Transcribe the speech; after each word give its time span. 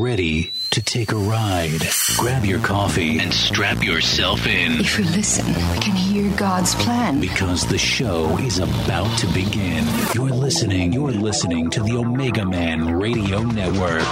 ready 0.00 0.50
to 0.70 0.80
take 0.80 1.12
a 1.12 1.16
ride. 1.16 1.82
Grab 2.16 2.44
your 2.44 2.58
coffee 2.60 3.18
and 3.18 3.32
strap 3.32 3.84
yourself 3.84 4.46
in. 4.46 4.80
If 4.80 4.98
you 4.98 5.04
listen, 5.04 5.46
we 5.46 5.78
can 5.78 5.94
hear 5.94 6.34
God's 6.36 6.74
plan. 6.76 7.20
Because 7.20 7.66
the 7.66 7.76
show 7.76 8.38
is 8.38 8.58
about 8.58 9.18
to 9.18 9.26
begin. 9.28 9.86
You're 10.14 10.30
listening, 10.30 10.94
you're 10.94 11.10
listening 11.10 11.68
to 11.70 11.82
the 11.82 11.90
Omegaman 11.90 12.98
Radio 13.00 13.42
Network. 13.42 14.08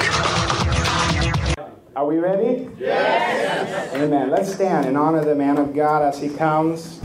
Are 1.96 2.06
we 2.06 2.18
ready? 2.18 2.68
Yes. 2.78 3.94
Amen. 3.94 4.30
Let's 4.30 4.52
stand 4.52 4.86
and 4.86 4.96
honor 4.96 5.24
the 5.24 5.34
man 5.34 5.56
of 5.56 5.74
God 5.74 6.02
as 6.02 6.20
he 6.20 6.28
comes. 6.28 7.00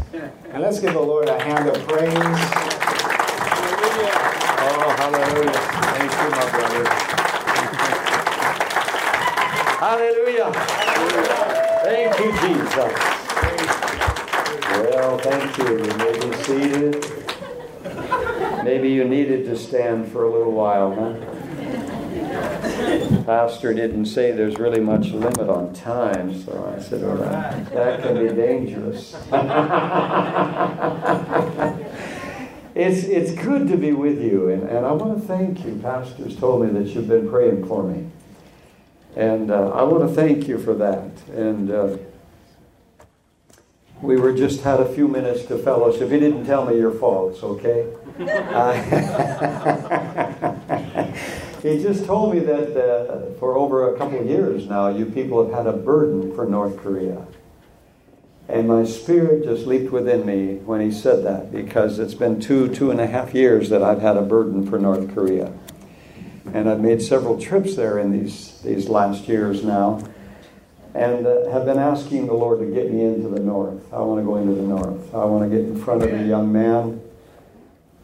And 0.51 0.61
let's 0.61 0.79
give 0.79 0.93
the 0.93 0.99
Lord 0.99 1.29
a 1.29 1.41
hand 1.41 1.69
of 1.69 1.87
praise. 1.87 2.13
Oh, 4.65 4.95
hallelujah. 4.97 5.51
Thank 5.53 6.11
you, 6.11 6.29
my 6.29 6.49
brother. 6.51 7.02
Hallelujah. 10.51 11.79
Thank 11.83 12.19
you, 12.19 12.31
Jesus. 12.41 12.93
Well, 14.89 15.17
thank 15.19 15.57
you. 15.57 15.69
You 15.85 15.93
may 15.97 16.13
be 16.19 16.29
seated. 16.43 17.05
Maybe 18.63 18.89
you 18.89 19.03
needed 19.03 19.45
to 19.45 19.55
stand 19.57 20.09
for 20.11 20.23
a 20.23 20.31
little 20.31 20.53
while, 20.53 20.95
huh? 20.95 21.13
Pastor 23.25 23.73
didn't 23.73 24.05
say 24.05 24.31
there's 24.31 24.57
really 24.57 24.79
much 24.79 25.07
limit 25.09 25.49
on 25.49 25.73
time, 25.73 26.41
so 26.41 26.73
I 26.75 26.79
said, 26.81 27.01
well, 27.01 27.17
that, 27.17 27.73
that 27.73 28.01
can 28.01 28.25
be 28.27 28.33
dangerous. 28.33 29.13
it's, 32.75 33.03
it's 33.03 33.31
good 33.41 33.67
to 33.67 33.77
be 33.77 33.91
with 33.93 34.21
you, 34.21 34.49
and, 34.49 34.63
and 34.63 34.85
I 34.85 34.91
want 34.91 35.21
to 35.21 35.27
thank 35.27 35.63
you. 35.65 35.79
Pastors 35.81 36.35
told 36.37 36.65
me 36.65 36.71
that 36.79 36.87
you've 36.89 37.07
been 37.07 37.29
praying 37.29 37.65
for 37.67 37.83
me. 37.83 38.09
And 39.15 39.51
uh, 39.51 39.69
I 39.69 39.83
want 39.83 40.07
to 40.07 40.13
thank 40.13 40.47
you 40.47 40.57
for 40.57 40.73
that. 40.75 41.11
And 41.29 41.71
uh, 41.71 41.97
we 44.01 44.17
were 44.17 44.33
just 44.33 44.61
had 44.61 44.79
a 44.79 44.93
few 44.93 45.07
minutes 45.07 45.45
to 45.45 45.57
fellowship. 45.57 46.09
He 46.09 46.19
didn't 46.19 46.45
tell 46.45 46.65
me 46.65 46.77
your 46.77 46.91
faults, 46.91 47.43
okay? 47.43 47.93
Uh, 48.19 48.73
he 51.63 51.81
just 51.81 52.05
told 52.05 52.35
me 52.35 52.41
that 52.41 52.77
uh, 52.77 53.33
for 53.39 53.57
over 53.57 53.95
a 53.95 53.97
couple 53.97 54.19
of 54.19 54.27
years 54.27 54.67
now, 54.67 54.89
you 54.89 55.05
people 55.05 55.43
have 55.43 55.51
had 55.51 55.65
a 55.65 55.75
burden 55.75 56.35
for 56.35 56.45
North 56.45 56.77
Korea. 56.77 57.25
And 58.47 58.67
my 58.67 58.83
spirit 58.83 59.45
just 59.45 59.65
leaped 59.65 59.91
within 59.91 60.27
me 60.27 60.57
when 60.57 60.81
he 60.81 60.91
said 60.91 61.23
that 61.23 61.51
because 61.51 61.97
it's 61.97 62.13
been 62.13 62.39
two, 62.39 62.71
two 62.73 62.91
and 62.91 63.01
a 63.01 63.07
half 63.07 63.33
years 63.33 63.69
that 63.69 63.81
I've 63.81 64.01
had 64.01 64.15
a 64.15 64.21
burden 64.21 64.69
for 64.69 64.77
North 64.77 65.11
Korea. 65.15 65.51
And 66.51 66.69
I've 66.69 66.81
made 66.81 67.01
several 67.01 67.39
trips 67.39 67.75
there 67.75 67.99
in 67.99 68.11
these, 68.11 68.59
these 68.61 68.89
last 68.89 69.27
years 69.27 69.63
now 69.63 70.03
and 70.95 71.25
uh, 71.25 71.49
have 71.49 71.65
been 71.65 71.79
asking 71.79 72.27
the 72.27 72.33
Lord 72.33 72.59
to 72.59 72.65
get 72.65 72.91
me 72.91 73.03
into 73.03 73.27
the 73.27 73.39
north. 73.39 73.91
I 73.91 73.99
want 74.01 74.21
to 74.21 74.25
go 74.25 74.35
into 74.35 74.53
the 74.53 74.61
north. 74.61 75.13
I 75.13 75.25
want 75.25 75.49
to 75.49 75.55
get 75.55 75.65
in 75.65 75.81
front 75.81 76.03
of 76.03 76.13
a 76.13 76.23
young 76.23 76.51
man. 76.51 77.01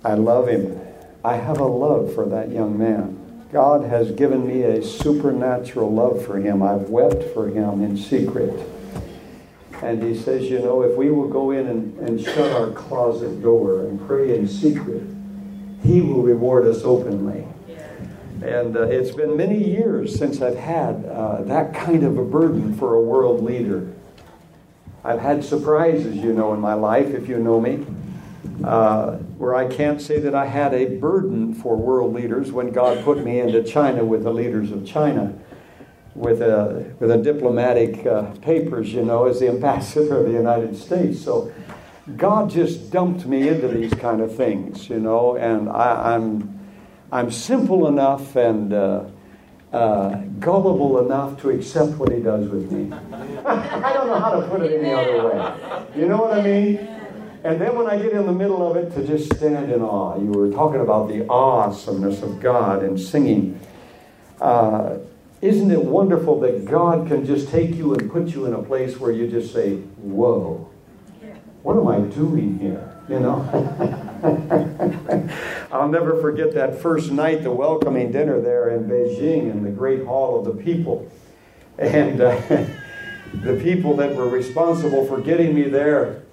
I 0.03 0.15
love 0.15 0.47
him. 0.47 0.79
I 1.23 1.35
have 1.35 1.59
a 1.59 1.65
love 1.65 2.13
for 2.15 2.25
that 2.29 2.49
young 2.49 2.77
man. 2.77 3.17
God 3.51 3.83
has 3.83 4.11
given 4.11 4.47
me 4.47 4.63
a 4.63 4.83
supernatural 4.83 5.93
love 5.93 6.25
for 6.25 6.37
him. 6.39 6.63
I've 6.63 6.89
wept 6.89 7.23
for 7.33 7.49
him 7.49 7.83
in 7.83 7.97
secret. 7.97 8.67
And 9.81 10.01
he 10.03 10.15
says, 10.15 10.49
you 10.49 10.59
know, 10.59 10.81
if 10.81 10.97
we 10.97 11.09
will 11.09 11.27
go 11.27 11.51
in 11.51 11.67
and, 11.67 11.97
and 11.99 12.21
shut 12.21 12.51
our 12.51 12.71
closet 12.71 13.41
door 13.41 13.81
and 13.81 14.05
pray 14.07 14.37
in 14.37 14.47
secret, 14.47 15.03
he 15.83 16.01
will 16.01 16.21
reward 16.21 16.67
us 16.67 16.83
openly. 16.83 17.45
And 18.41 18.77
uh, 18.77 18.83
it's 18.83 19.11
been 19.11 19.35
many 19.35 19.61
years 19.61 20.17
since 20.17 20.41
I've 20.41 20.57
had 20.57 21.05
uh, 21.05 21.41
that 21.43 21.73
kind 21.73 22.03
of 22.03 22.17
a 22.17 22.23
burden 22.23 22.73
for 22.73 22.95
a 22.95 23.01
world 23.01 23.43
leader. 23.43 23.91
I've 25.03 25.19
had 25.19 25.43
surprises, 25.43 26.15
you 26.15 26.31
know, 26.31 26.53
in 26.53 26.59
my 26.61 26.73
life, 26.73 27.07
if 27.07 27.27
you 27.27 27.37
know 27.37 27.59
me, 27.59 27.86
uh, 28.64 29.17
where 29.37 29.55
I 29.55 29.67
can't 29.67 30.02
say 30.02 30.19
that 30.19 30.36
I 30.36 30.45
had 30.45 30.73
a 30.73 30.86
burden 30.86 31.53
for 31.53 31.75
world 31.75 32.14
leaders 32.14 32.52
when 32.52 32.71
God 32.71 33.03
put 33.03 33.23
me 33.23 33.39
into 33.39 33.61
China 33.64 34.05
with 34.05 34.23
the 34.23 34.31
leaders 34.31 34.71
of 34.71 34.85
China, 34.85 35.33
with 36.15 36.41
a, 36.41 36.93
with 36.99 37.11
a 37.11 37.17
diplomatic 37.17 38.05
uh, 38.05 38.23
papers, 38.41 38.93
you 38.93 39.03
know, 39.03 39.25
as 39.25 39.41
the 39.41 39.49
ambassador 39.49 40.17
of 40.17 40.27
the 40.27 40.33
United 40.33 40.77
States. 40.77 41.21
So 41.21 41.52
God 42.15 42.49
just 42.49 42.89
dumped 42.89 43.25
me 43.25 43.49
into 43.49 43.67
these 43.67 43.93
kind 43.93 44.21
of 44.21 44.33
things, 44.35 44.89
you 44.89 44.99
know, 44.99 45.35
and 45.35 45.69
I, 45.69 46.15
I'm 46.15 46.58
I'm 47.11 47.31
simple 47.31 47.87
enough 47.87 48.36
and 48.36 48.71
uh, 48.71 49.05
uh, 49.73 50.15
gullible 50.39 51.05
enough 51.05 51.42
to 51.42 51.49
accept 51.49 51.93
what 51.93 52.11
he 52.11 52.20
does 52.20 52.47
with 52.49 52.71
me. 52.71 52.92
I 53.45 53.93
don't 53.93 54.08
know 54.08 54.20
how 54.20 54.39
to 54.39 54.47
put 54.47 54.61
it 54.61 54.80
any 54.80 54.93
other 54.93 55.27
way. 55.27 55.89
You 55.95 56.08
know 56.08 56.17
what 56.17 56.37
I 56.37 56.42
mean? 56.42 56.77
And 57.43 57.59
then 57.59 57.75
when 57.75 57.87
I 57.87 57.97
get 57.97 58.11
in 58.11 58.25
the 58.25 58.33
middle 58.33 58.70
of 58.70 58.75
it, 58.77 58.93
to 58.95 59.08
just 59.08 59.33
stand 59.36 59.71
in 59.71 59.81
awe. 59.81 60.20
You 60.20 60.27
were 60.27 60.52
talking 60.52 60.81
about 60.81 61.08
the 61.08 61.27
awesomeness 61.30 62.21
of 62.21 62.39
God 62.39 62.83
and 62.83 62.99
singing. 62.99 63.59
Uh, 64.39 64.97
isn't 65.41 65.71
it 65.71 65.83
wonderful 65.83 66.39
that 66.41 66.65
God 66.65 67.08
can 67.08 67.26
just 67.26 67.49
take 67.49 67.76
you 67.76 67.93
and 67.93 68.11
put 68.11 68.27
you 68.27 68.45
in 68.45 68.53
a 68.53 68.61
place 68.61 68.99
where 68.99 69.11
you 69.11 69.27
just 69.27 69.53
say, 69.53 69.76
Whoa, 69.76 70.70
what 71.64 71.77
am 71.77 71.87
I 71.87 71.99
doing 72.14 72.59
here? 72.59 72.93
You 73.08 73.20
know? 73.21 73.39
I'll 75.71 75.87
never 75.87 76.19
forget 76.19 76.55
that 76.55 76.81
first 76.81 77.11
night, 77.11 77.43
the 77.43 77.52
welcoming 77.52 78.11
dinner 78.11 78.41
there 78.41 78.69
in 78.69 78.85
Beijing 78.85 79.52
in 79.52 79.63
the 79.63 79.69
Great 79.69 80.03
Hall 80.03 80.39
of 80.39 80.45
the 80.45 80.63
People. 80.63 81.11
And 81.77 82.19
uh, 82.21 82.41
the 83.43 83.59
people 83.61 83.95
that 83.97 84.15
were 84.15 84.27
responsible 84.27 85.05
for 85.05 85.21
getting 85.21 85.53
me 85.53 85.63
there, 85.69 86.23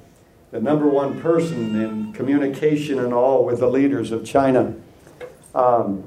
the 0.52 0.60
number 0.60 0.88
one 0.88 1.20
person 1.20 1.78
in 1.82 2.12
communication 2.14 2.98
and 2.98 3.12
all 3.12 3.44
with 3.44 3.60
the 3.60 3.69
leaders 3.69 4.10
of 4.10 4.25
China, 4.25 4.75
um, 5.54 6.04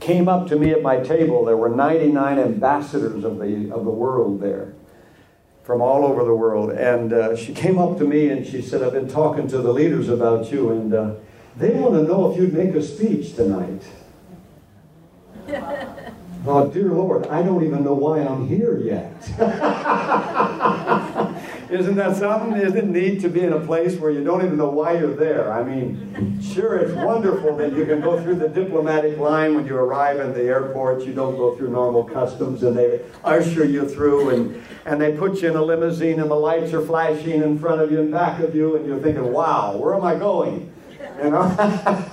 came 0.00 0.26
up 0.26 0.48
to 0.48 0.56
me 0.56 0.70
at 0.70 0.80
my 0.80 0.98
table. 0.98 1.44
There 1.44 1.58
were 1.58 1.68
99 1.68 2.38
ambassadors 2.38 3.22
of 3.22 3.38
the, 3.38 3.70
of 3.70 3.84
the 3.84 3.90
world 3.90 4.40
there 4.40 4.72
from 5.62 5.82
all 5.82 6.06
over 6.06 6.24
the 6.24 6.34
world. 6.34 6.70
And 6.70 7.12
uh, 7.12 7.36
she 7.36 7.52
came 7.54 7.78
up 7.78 7.98
to 7.98 8.04
me 8.04 8.30
and 8.30 8.46
she 8.46 8.62
said, 8.62 8.82
I've 8.82 8.92
been 8.92 9.10
talking 9.10 9.46
to 9.48 9.58
the 9.58 9.72
leaders 9.74 10.08
about 10.08 10.50
you, 10.50 10.70
and 10.70 10.94
uh, 10.94 11.14
they 11.56 11.70
want 11.70 11.94
to 11.94 12.02
know 12.02 12.30
if 12.30 12.38
you'd 12.38 12.52
make 12.52 12.74
a 12.74 12.82
speech 12.82 13.34
tonight. 13.34 13.82
oh, 16.46 16.68
dear 16.68 16.90
Lord, 16.90 17.26
I 17.28 17.42
don't 17.42 17.64
even 17.64 17.82
know 17.84 17.94
why 17.94 18.20
I'm 18.20 18.46
here 18.46 18.78
yet. 18.78 19.14
Isn't 21.70 21.96
that 21.96 22.16
something? 22.16 22.56
Isn't 22.60 22.76
it 22.76 22.86
neat 22.86 23.20
to 23.22 23.28
be 23.28 23.40
in 23.40 23.52
a 23.52 23.58
place 23.58 23.96
where 23.96 24.10
you 24.10 24.22
don't 24.22 24.44
even 24.44 24.56
know 24.56 24.68
why 24.68 24.98
you're 24.98 25.14
there? 25.14 25.52
I 25.52 25.64
mean, 25.64 26.40
sure, 26.40 26.76
it's 26.76 26.92
wonderful 26.92 27.56
that 27.56 27.72
you 27.72 27.84
can 27.86 28.00
go 28.00 28.22
through 28.22 28.36
the 28.36 28.48
diplomatic 28.48 29.18
line 29.18 29.56
when 29.56 29.66
you 29.66 29.76
arrive 29.76 30.20
in 30.20 30.32
the 30.32 30.42
airport. 30.42 31.04
You 31.04 31.12
don't 31.12 31.36
go 31.36 31.56
through 31.56 31.70
normal 31.70 32.04
customs 32.04 32.62
and 32.62 32.76
they 32.76 33.00
usher 33.24 33.64
you 33.64 33.88
through 33.88 34.30
and, 34.30 34.62
and 34.84 35.00
they 35.00 35.16
put 35.16 35.42
you 35.42 35.48
in 35.50 35.56
a 35.56 35.62
limousine 35.62 36.20
and 36.20 36.30
the 36.30 36.36
lights 36.36 36.72
are 36.72 36.84
flashing 36.84 37.42
in 37.42 37.58
front 37.58 37.80
of 37.80 37.90
you 37.90 38.00
and 38.00 38.12
back 38.12 38.40
of 38.40 38.54
you 38.54 38.76
and 38.76 38.86
you're 38.86 39.00
thinking, 39.00 39.32
wow, 39.32 39.76
where 39.76 39.94
am 39.94 40.04
I 40.04 40.14
going? 40.14 40.72
You 41.22 41.30
know? 41.30 41.56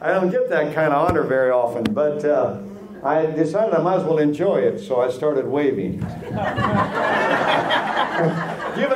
I 0.00 0.12
don't 0.12 0.30
get 0.30 0.48
that 0.50 0.74
kind 0.74 0.92
of 0.92 1.08
honor 1.08 1.22
very 1.22 1.50
often, 1.50 1.84
but. 1.92 2.24
Uh, 2.24 2.60
I 3.04 3.26
decided 3.26 3.74
I 3.74 3.82
might 3.82 3.96
as 3.96 4.04
well 4.04 4.16
enjoy 4.16 4.60
it, 4.60 4.80
so 4.80 5.02
I 5.02 5.10
started 5.10 5.46
waving. 5.46 5.98
Giving 6.00 6.32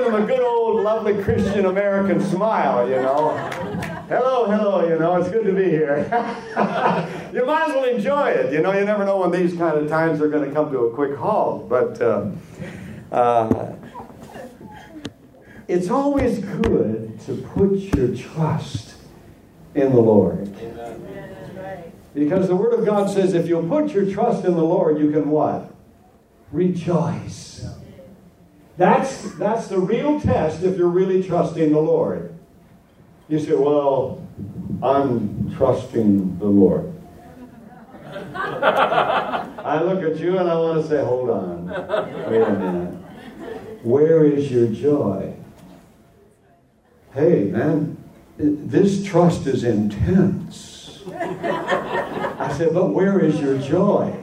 them 0.02 0.14
a 0.14 0.24
good 0.26 0.40
old, 0.40 0.82
lovely 0.82 1.22
Christian 1.22 1.66
American 1.66 2.24
smile, 2.24 2.88
you 2.88 2.96
know. 2.96 3.36
Hello, 4.08 4.50
hello, 4.50 4.88
you 4.88 4.98
know, 4.98 5.16
it's 5.16 5.28
good 5.28 5.44
to 5.44 5.52
be 5.52 5.64
here. 5.64 6.06
you 7.34 7.44
might 7.44 7.68
as 7.68 7.74
well 7.74 7.84
enjoy 7.84 8.30
it. 8.30 8.50
You 8.50 8.62
know, 8.62 8.72
you 8.72 8.86
never 8.86 9.04
know 9.04 9.18
when 9.18 9.30
these 9.30 9.52
kind 9.52 9.76
of 9.76 9.90
times 9.90 10.22
are 10.22 10.28
going 10.28 10.48
to 10.48 10.54
come 10.54 10.72
to 10.72 10.86
a 10.86 10.94
quick 10.94 11.14
halt. 11.14 11.68
But 11.68 12.00
uh, 12.00 12.30
uh, 13.12 13.74
it's 15.68 15.90
always 15.90 16.38
good 16.38 17.20
to 17.26 17.34
put 17.54 17.72
your 17.94 18.16
trust 18.16 18.94
in 19.80 19.92
the 19.92 20.00
Lord. 20.00 20.44
Because 22.14 22.48
the 22.48 22.56
Word 22.56 22.72
of 22.74 22.84
God 22.84 23.10
says 23.10 23.34
if 23.34 23.46
you'll 23.46 23.68
put 23.68 23.92
your 23.92 24.10
trust 24.10 24.44
in 24.44 24.54
the 24.54 24.64
Lord, 24.64 24.98
you 24.98 25.10
can 25.10 25.30
what? 25.30 25.72
Rejoice. 26.50 27.66
That's, 28.76 29.32
that's 29.34 29.68
the 29.68 29.78
real 29.78 30.20
test 30.20 30.62
if 30.62 30.76
you're 30.76 30.88
really 30.88 31.22
trusting 31.22 31.72
the 31.72 31.80
Lord. 31.80 32.34
You 33.28 33.38
say, 33.38 33.52
well, 33.52 34.26
I'm 34.82 35.54
trusting 35.56 36.38
the 36.38 36.46
Lord. 36.46 36.94
I 38.34 39.82
look 39.82 40.02
at 40.02 40.18
you 40.18 40.38
and 40.38 40.48
I 40.48 40.54
want 40.54 40.82
to 40.82 40.88
say, 40.88 41.04
hold 41.04 41.28
on. 41.28 41.66
Wait 42.30 42.40
a 42.40 42.50
minute. 42.52 42.94
Where 43.82 44.24
is 44.24 44.50
your 44.50 44.68
joy? 44.68 45.34
Hey, 47.12 47.44
man, 47.44 47.97
this 48.38 49.04
trust 49.04 49.46
is 49.46 49.64
intense. 49.64 51.02
I 51.10 52.54
said, 52.56 52.72
but 52.72 52.90
where 52.90 53.18
is 53.18 53.40
your 53.40 53.58
joy? 53.58 54.14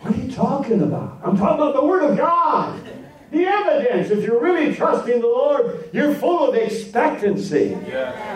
What 0.00 0.14
are 0.14 0.20
you 0.20 0.30
talking 0.30 0.82
about? 0.82 1.20
I'm 1.24 1.36
talking 1.36 1.60
about 1.60 1.74
the 1.74 1.84
Word 1.84 2.10
of 2.10 2.16
God. 2.16 2.80
The 3.30 3.44
evidence, 3.44 4.10
if 4.10 4.24
you're 4.24 4.40
really 4.40 4.74
trusting 4.74 5.20
the 5.20 5.26
Lord, 5.26 5.90
you're 5.92 6.14
full 6.14 6.48
of 6.48 6.54
expectancy. 6.54 7.76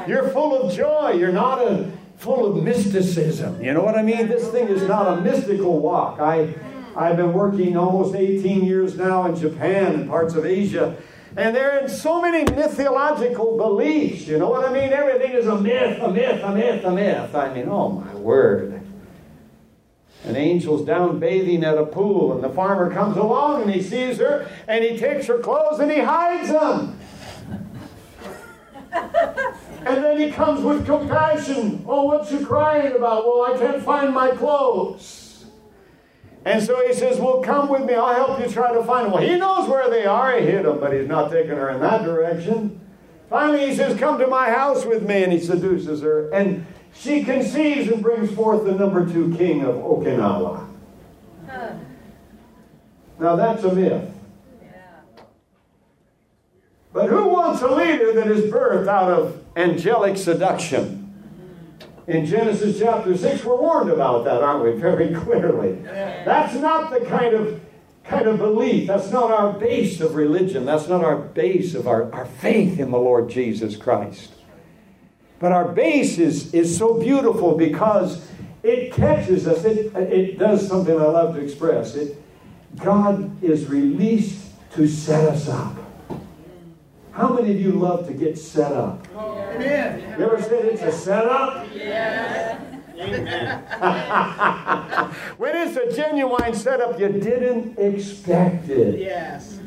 You're 0.06 0.28
full 0.28 0.60
of 0.60 0.72
joy. 0.72 1.12
You're 1.12 1.32
not 1.32 1.60
a, 1.60 1.90
full 2.22 2.46
of 2.46 2.62
mysticism. 2.62 3.60
You 3.62 3.72
know 3.72 3.82
what 3.82 3.96
I 3.96 4.02
mean? 4.02 4.28
This 4.28 4.48
thing 4.48 4.68
is 4.68 4.82
not 4.82 5.18
a 5.18 5.20
mystical 5.20 5.80
walk. 5.80 6.20
I, 6.20 6.54
I've 6.94 7.16
been 7.16 7.32
working 7.32 7.76
almost 7.76 8.14
18 8.14 8.64
years 8.64 8.96
now 8.96 9.24
in 9.24 9.34
Japan 9.34 9.94
and 9.94 10.08
parts 10.08 10.34
of 10.34 10.46
Asia. 10.46 10.96
And 11.36 11.56
there 11.56 11.82
are 11.82 11.88
so 11.88 12.20
many 12.20 12.44
mythological 12.44 13.56
beliefs. 13.56 14.26
You 14.26 14.38
know 14.38 14.50
what 14.50 14.68
I 14.68 14.72
mean? 14.72 14.92
Everything 14.92 15.32
is 15.32 15.46
a 15.46 15.58
myth, 15.58 15.98
a 16.00 16.10
myth, 16.10 16.42
a 16.42 16.54
myth, 16.54 16.84
a 16.84 16.90
myth. 16.90 17.34
I 17.34 17.54
mean, 17.54 17.68
oh 17.68 17.88
my 17.88 18.14
word. 18.14 18.82
An 20.24 20.36
angel's 20.36 20.84
down 20.84 21.18
bathing 21.18 21.64
at 21.64 21.76
a 21.76 21.86
pool, 21.86 22.32
and 22.32 22.44
the 22.44 22.50
farmer 22.50 22.92
comes 22.92 23.16
along 23.16 23.62
and 23.62 23.70
he 23.70 23.82
sees 23.82 24.18
her, 24.18 24.48
and 24.68 24.84
he 24.84 24.96
takes 24.96 25.26
her 25.26 25.38
clothes 25.38 25.80
and 25.80 25.90
he 25.90 25.98
hides 25.98 26.48
them. 26.48 26.98
and 28.92 30.04
then 30.04 30.20
he 30.20 30.30
comes 30.30 30.62
with 30.62 30.84
compassion. 30.84 31.82
Oh, 31.88 32.04
what 32.04 32.30
you 32.30 32.46
crying 32.46 32.94
about? 32.94 33.24
Well, 33.26 33.52
I 33.52 33.58
can't 33.58 33.82
find 33.82 34.14
my 34.14 34.30
clothes. 34.32 35.21
And 36.44 36.62
so 36.62 36.84
he 36.86 36.92
says, 36.92 37.18
Well, 37.18 37.40
come 37.40 37.68
with 37.68 37.84
me. 37.84 37.94
I'll 37.94 38.14
help 38.14 38.40
you 38.40 38.52
try 38.52 38.72
to 38.72 38.82
find 38.82 39.06
them. 39.06 39.12
Well, 39.12 39.22
he 39.22 39.36
knows 39.36 39.68
where 39.68 39.88
they 39.88 40.04
are. 40.06 40.38
He 40.38 40.46
hid 40.46 40.64
them, 40.64 40.80
but 40.80 40.92
he's 40.92 41.06
not 41.06 41.30
taking 41.30 41.52
her 41.52 41.70
in 41.70 41.80
that 41.80 42.02
direction. 42.04 42.80
Finally, 43.30 43.68
he 43.68 43.76
says, 43.76 43.98
Come 43.98 44.18
to 44.18 44.26
my 44.26 44.50
house 44.50 44.84
with 44.84 45.06
me. 45.06 45.22
And 45.22 45.32
he 45.32 45.38
seduces 45.38 46.02
her. 46.02 46.30
And 46.30 46.66
she 46.94 47.22
conceives 47.22 47.90
and 47.90 48.02
brings 48.02 48.32
forth 48.32 48.64
the 48.64 48.72
number 48.72 49.10
two 49.10 49.34
king 49.36 49.62
of 49.62 49.76
Okinawa. 49.76 50.68
Now 53.18 53.36
that's 53.36 53.62
a 53.62 53.72
myth. 53.74 54.08
But 56.92 57.08
who 57.08 57.28
wants 57.28 57.62
a 57.62 57.68
leader 57.68 58.12
that 58.12 58.26
is 58.26 58.52
birthed 58.52 58.88
out 58.88 59.10
of 59.10 59.42
angelic 59.56 60.18
seduction? 60.18 61.01
In 62.06 62.26
Genesis 62.26 62.78
chapter 62.78 63.16
6, 63.16 63.44
we're 63.44 63.60
warned 63.60 63.90
about 63.90 64.24
that, 64.24 64.42
aren't 64.42 64.64
we? 64.64 64.72
Very 64.80 65.14
clearly. 65.14 65.74
That's 65.82 66.54
not 66.54 66.90
the 66.90 67.06
kind 67.06 67.34
of 67.34 67.60
kind 68.04 68.26
of 68.26 68.38
belief. 68.38 68.88
That's 68.88 69.10
not 69.10 69.30
our 69.30 69.52
base 69.52 70.00
of 70.00 70.16
religion. 70.16 70.64
That's 70.64 70.88
not 70.88 71.04
our 71.04 71.16
base 71.16 71.74
of 71.74 71.86
our, 71.86 72.12
our 72.12 72.26
faith 72.26 72.80
in 72.80 72.90
the 72.90 72.98
Lord 72.98 73.30
Jesus 73.30 73.76
Christ. 73.76 74.32
But 75.38 75.52
our 75.52 75.68
base 75.68 76.18
is, 76.18 76.52
is 76.52 76.76
so 76.76 77.00
beautiful 77.00 77.56
because 77.56 78.26
it 78.62 78.92
catches 78.92 79.46
us. 79.46 79.64
It, 79.64 79.94
it 79.96 80.38
does 80.38 80.66
something 80.66 80.96
I 80.98 81.04
love 81.04 81.34
to 81.36 81.40
express. 81.40 81.94
It, 81.94 82.20
God 82.76 83.42
is 83.42 83.66
released 83.66 84.46
to 84.74 84.88
set 84.88 85.28
us 85.28 85.48
up. 85.48 85.76
How 87.12 87.28
many 87.28 87.50
of 87.50 87.60
you 87.60 87.72
love 87.72 88.06
to 88.06 88.14
get 88.14 88.38
set 88.38 88.72
up? 88.72 89.06
Amen. 89.14 90.18
You 90.18 90.24
ever 90.24 90.40
said 90.40 90.64
it's 90.64 90.80
a 90.80 90.92
setup? 90.92 91.66
Yeah. 91.74 92.58
when 95.36 95.56
it's 95.56 95.76
a 95.76 95.94
genuine 95.94 96.54
setup, 96.54 96.98
you 96.98 97.08
didn't 97.08 97.78
expect 97.78 98.70
it. 98.70 98.98
Yes. 98.98 99.60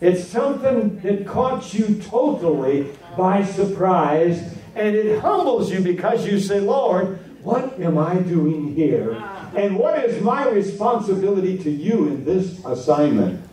It's 0.00 0.26
something 0.26 1.00
that 1.00 1.26
caught 1.26 1.74
you 1.74 2.00
totally 2.02 2.92
by 3.16 3.44
surprise, 3.44 4.54
and 4.74 4.96
it 4.96 5.20
humbles 5.20 5.70
you 5.70 5.80
because 5.80 6.26
you 6.26 6.40
say, 6.40 6.60
Lord, 6.60 7.18
what 7.42 7.78
am 7.80 7.98
I 7.98 8.16
doing 8.16 8.74
here? 8.74 9.16
Ah. 9.18 9.50
And 9.54 9.76
what 9.76 10.02
is 10.04 10.22
my 10.22 10.48
responsibility 10.48 11.58
to 11.58 11.70
you 11.70 12.08
in 12.08 12.24
this 12.24 12.64
assignment? 12.64 13.45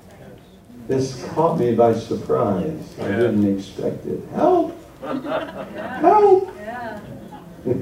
This 0.88 1.24
caught 1.30 1.60
me 1.60 1.74
by 1.74 1.94
surprise. 1.94 2.96
I 3.00 3.08
didn't 3.08 3.58
expect 3.58 4.06
it. 4.06 4.20
Help! 4.34 4.78
Help! 5.02 6.56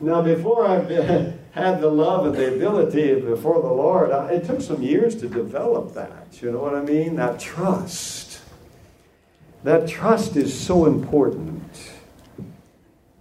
now, 0.00 0.22
before 0.22 0.66
I 0.66 0.78
had 1.50 1.80
the 1.80 1.88
love 1.88 2.26
and 2.26 2.34
the 2.36 2.54
ability 2.54 3.20
before 3.20 3.60
the 3.60 3.72
Lord, 3.72 4.10
it 4.32 4.44
took 4.44 4.60
some 4.60 4.82
years 4.82 5.16
to 5.16 5.28
develop 5.28 5.94
that. 5.94 6.40
You 6.40 6.52
know 6.52 6.60
what 6.60 6.74
I 6.74 6.82
mean? 6.82 7.16
That 7.16 7.40
trust. 7.40 8.40
That 9.64 9.88
trust 9.88 10.36
is 10.36 10.56
so 10.56 10.86
important 10.86 11.92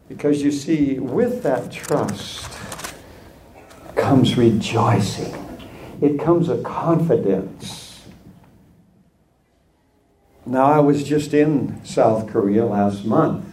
because 0.10 0.44
you 0.44 0.52
see, 0.52 1.00
with 1.00 1.42
that 1.44 1.72
trust 1.72 2.52
comes 3.96 4.38
rejoicing, 4.38 5.34
it 6.02 6.20
comes 6.20 6.50
a 6.50 6.62
confidence. 6.62 7.83
Now, 10.46 10.66
I 10.66 10.80
was 10.80 11.04
just 11.04 11.34
in 11.34 11.84
South 11.86 12.28
Korea 12.28 12.66
last 12.66 13.06
month. 13.06 13.46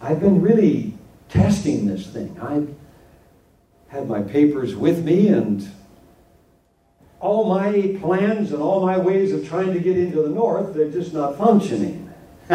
I've 0.00 0.20
been 0.20 0.42
really 0.42 0.94
testing 1.28 1.86
this 1.86 2.06
thing. 2.06 2.36
I've 2.40 2.74
had 3.88 4.08
my 4.08 4.22
papers 4.22 4.74
with 4.74 5.04
me 5.04 5.28
and 5.28 5.70
all 7.20 7.44
my 7.44 7.96
plans 8.00 8.52
and 8.52 8.60
all 8.60 8.84
my 8.84 8.98
ways 8.98 9.32
of 9.32 9.46
trying 9.46 9.72
to 9.72 9.78
get 9.78 9.96
into 9.96 10.20
the 10.22 10.28
north, 10.28 10.74
they're 10.74 10.90
just 10.90 11.14
not 11.14 11.38
functioning. 11.38 12.12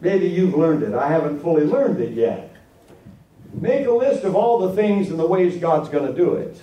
Maybe 0.00 0.28
you've 0.28 0.54
learned 0.54 0.84
it. 0.84 0.94
I 0.94 1.08
haven't 1.08 1.40
fully 1.40 1.64
learned 1.64 2.00
it 2.00 2.12
yet. 2.12 2.54
Make 3.52 3.88
a 3.88 3.92
list 3.92 4.22
of 4.22 4.36
all 4.36 4.68
the 4.68 4.76
things 4.76 5.10
and 5.10 5.18
the 5.18 5.26
ways 5.26 5.56
God's 5.56 5.88
going 5.88 6.06
to 6.06 6.12
do 6.12 6.34
it, 6.34 6.60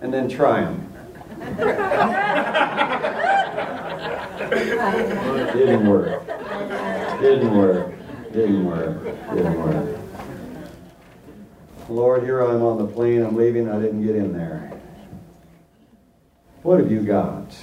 and 0.00 0.14
then 0.14 0.30
try 0.30 0.62
them. 0.62 0.95
Didn't 5.52 5.86
work. 5.86 6.26
Didn't 7.20 7.56
work. 7.56 7.94
Didn't 8.32 8.64
work. 8.66 9.04
Didn't 9.34 9.60
work. 9.60 9.98
Lord, 11.88 12.24
here 12.24 12.40
I'm 12.40 12.62
on 12.62 12.78
the 12.78 12.86
plane, 12.86 13.22
I'm 13.22 13.36
leaving, 13.36 13.70
I 13.70 13.80
didn't 13.80 14.04
get 14.04 14.16
in 14.16 14.32
there. 14.32 14.72
What 16.62 16.80
have 16.80 16.90
you 16.90 17.02
got? 17.02 17.56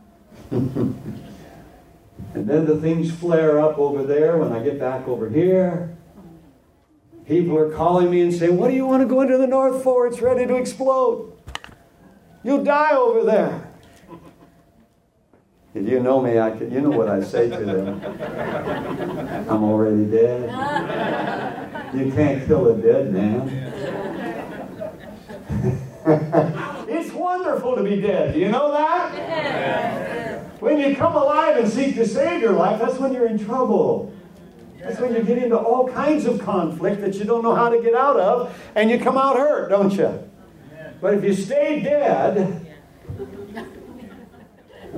and 0.50 0.94
then 2.34 2.66
the 2.66 2.76
things 2.76 3.10
flare 3.10 3.58
up 3.58 3.78
over 3.78 4.02
there 4.04 4.36
when 4.36 4.52
I 4.52 4.62
get 4.62 4.78
back 4.78 5.08
over 5.08 5.30
here. 5.30 5.96
People 7.26 7.56
are 7.58 7.72
calling 7.72 8.10
me 8.10 8.20
and 8.20 8.32
saying, 8.32 8.56
What 8.56 8.68
do 8.68 8.74
you 8.74 8.86
want 8.86 9.02
to 9.02 9.06
go 9.06 9.22
into 9.22 9.38
the 9.38 9.46
north 9.46 9.82
for? 9.82 10.06
It's 10.06 10.20
ready 10.20 10.46
to 10.46 10.56
explode. 10.56 11.37
You'll 12.44 12.64
die 12.64 12.94
over 12.96 13.24
there. 13.24 13.64
If 15.74 15.88
you 15.88 16.00
know 16.00 16.20
me, 16.20 16.38
I 16.38 16.50
can, 16.50 16.72
you 16.72 16.80
know 16.80 16.90
what 16.90 17.08
I 17.08 17.22
say 17.22 17.48
to 17.50 17.56
them. 17.56 18.00
I'm 19.48 19.62
already 19.62 20.06
dead. 20.06 20.48
You 21.94 22.10
can't 22.12 22.46
kill 22.46 22.68
a 22.68 22.76
dead 22.80 23.12
man. 23.12 23.48
it's 26.88 27.12
wonderful 27.12 27.76
to 27.76 27.82
be 27.82 28.00
dead. 28.00 28.34
Do 28.34 28.40
you 28.40 28.48
know 28.48 28.72
that? 28.72 30.42
When 30.60 30.78
you 30.78 30.96
come 30.96 31.14
alive 31.14 31.56
and 31.56 31.70
seek 31.70 31.94
to 31.96 32.06
save 32.06 32.40
your 32.40 32.54
life, 32.54 32.80
that's 32.80 32.98
when 32.98 33.12
you're 33.12 33.28
in 33.28 33.38
trouble. 33.38 34.12
That's 34.80 34.98
when 35.00 35.14
you 35.14 35.22
get 35.22 35.38
into 35.38 35.56
all 35.56 35.88
kinds 35.88 36.24
of 36.24 36.40
conflict 36.40 37.00
that 37.02 37.14
you 37.14 37.24
don't 37.24 37.42
know 37.42 37.54
how 37.54 37.68
to 37.68 37.80
get 37.82 37.94
out 37.94 38.18
of, 38.18 38.58
and 38.74 38.90
you 38.90 38.98
come 38.98 39.18
out 39.18 39.36
hurt, 39.36 39.68
don't 39.68 39.92
you? 39.92 40.27
But 41.00 41.14
if 41.14 41.24
you 41.24 41.34
stay 41.34 41.80
dead, 41.80 42.64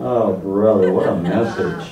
Oh, 0.02 0.34
brother, 0.34 0.90
what 0.92 1.08
a 1.08 1.16
message. 1.16 1.90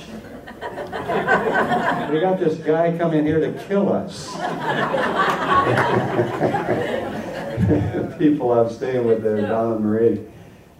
We 2.11 2.19
got 2.19 2.39
this 2.39 2.57
guy 2.57 2.97
coming 2.97 3.23
here 3.23 3.39
to 3.39 3.51
kill 3.67 3.93
us. 3.93 4.29
People 8.17 8.51
I'm 8.51 8.71
staying 8.71 9.05
with 9.05 9.21
there, 9.21 9.41
Don 9.41 9.73
and 9.73 9.85
Marie. 9.85 10.21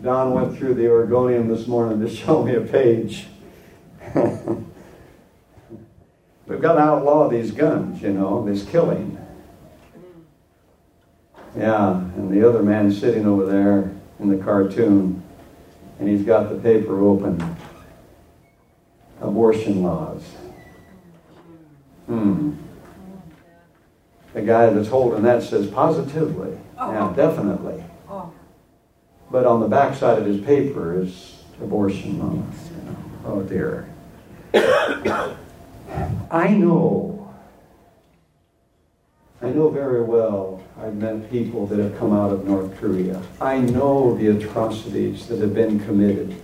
Don 0.01 0.33
went 0.33 0.57
through 0.57 0.73
the 0.73 0.89
Oregonian 0.89 1.49
this 1.49 1.67
morning 1.67 2.01
to 2.01 2.09
show 2.09 2.41
me 2.41 2.55
a 2.55 2.61
page. 2.61 3.27
We've 6.47 6.61
got 6.61 6.73
to 6.73 6.79
outlaw 6.79 7.29
these 7.29 7.51
guns, 7.51 8.01
you 8.01 8.11
know, 8.11 8.43
this 8.43 8.65
killing. 8.65 9.18
Yeah, 11.57 11.97
and 11.97 12.31
the 12.31 12.47
other 12.47 12.61
man 12.61 12.91
sitting 12.91 13.25
over 13.25 13.45
there 13.45 13.91
in 14.19 14.29
the 14.29 14.43
cartoon 14.43 15.23
and 15.99 16.07
he's 16.07 16.23
got 16.23 16.49
the 16.49 16.55
paper 16.55 17.01
open. 17.01 17.57
Abortion 19.21 19.83
laws. 19.83 20.23
Hmm. 22.05 22.53
The 24.33 24.41
guy 24.41 24.69
that's 24.69 24.87
holding 24.87 25.23
that 25.23 25.43
says 25.43 25.67
positively. 25.67 26.57
Oh. 26.77 26.91
Yeah, 26.91 27.13
definitely. 27.15 27.83
Oh. 28.09 28.31
But 29.29 29.45
on 29.45 29.59
the 29.59 29.67
back 29.67 29.95
side 29.95 30.17
of 30.17 30.25
his 30.25 30.39
paper 30.41 31.01
is 31.01 31.43
abortion 31.61 32.19
laws. 32.19 32.55
Oh 33.25 33.41
dear. 33.43 33.89
I 36.31 36.47
know 36.49 37.18
I 39.41 39.49
know 39.51 39.69
very 39.69 40.03
well 40.03 40.61
I've 40.77 40.95
met 40.95 41.29
people 41.31 41.65
that 41.67 41.79
have 41.79 41.97
come 41.97 42.13
out 42.13 42.31
of 42.31 42.45
North 42.45 42.77
Korea. 42.77 43.21
I 43.39 43.59
know 43.59 44.17
the 44.17 44.27
atrocities 44.27 45.27
that 45.27 45.39
have 45.39 45.53
been 45.53 45.79
committed 45.79 46.35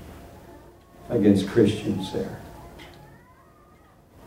against 1.10 1.50
Christians 1.50 2.14
there. 2.14 2.40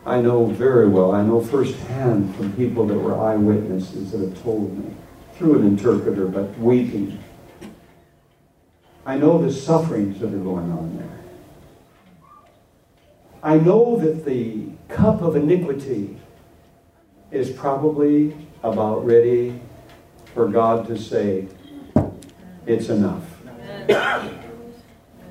I 0.05 0.21
know 0.21 0.47
very 0.47 0.89
well, 0.89 1.13
I 1.13 1.23
know 1.23 1.41
firsthand 1.41 2.35
from 2.37 2.53
people 2.55 2.87
that 2.87 2.99
were 2.99 3.19
eyewitnesses 3.19 4.13
that 4.13 4.21
have 4.21 4.43
told 4.43 4.79
me, 4.79 4.95
through 5.35 5.61
an 5.61 5.67
interpreter, 5.67 6.27
but 6.27 6.59
weeping. 6.59 7.23
I 9.05 9.17
know 9.17 9.41
the 9.41 9.53
sufferings 9.53 10.21
that 10.21 10.29
are 10.29 10.39
going 10.39 10.71
on 10.71 10.97
there. 10.97 11.21
I 13.43 13.59
know 13.59 13.97
that 13.99 14.25
the 14.25 14.69
cup 14.89 15.23
of 15.23 15.37
iniquity 15.37 16.19
is 17.31 17.51
probably 17.51 18.35
about 18.62 19.05
ready 19.07 19.61
for 20.35 20.49
God 20.49 20.87
to 20.88 20.99
say, 20.99 21.49
it's 22.67 22.88
enough. 22.88 23.25